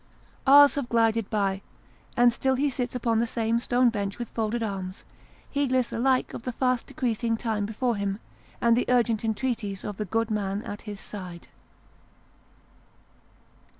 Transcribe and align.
Hours 0.47 0.73
have 0.73 0.89
glided 0.89 1.29
by, 1.29 1.61
and 2.17 2.33
still 2.33 2.55
he 2.55 2.71
sits 2.71 2.95
upon 2.95 3.19
the 3.19 3.27
same 3.27 3.59
stone 3.59 3.89
bench 3.91 4.17
with 4.17 4.31
folded 4.31 4.63
arms, 4.63 5.03
heedless 5.47 5.93
alike 5.93 6.33
of 6.33 6.41
the 6.41 6.51
fast 6.53 6.87
decreasing 6.87 7.37
time 7.37 7.67
before 7.67 7.95
him, 7.97 8.17
and 8.59 8.75
the 8.75 8.87
urgent 8.89 9.23
entreaties 9.23 9.83
of 9.83 9.97
the 9.97 10.05
good 10.05 10.31
man 10.31 10.63
at 10.63 10.81
his 10.89 10.99
side. 10.99 11.49